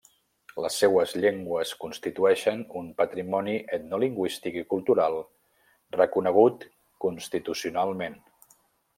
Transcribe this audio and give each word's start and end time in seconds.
Les 0.63 0.75
seues 0.83 1.11
llengües 1.23 1.73
constitueixen 1.81 2.63
un 2.79 2.87
patrimoni 3.01 3.53
etnolingüístic 3.77 4.57
i 4.61 4.63
cultural 4.71 5.19
reconegut 5.99 6.65
constitucionalment. 7.07 8.17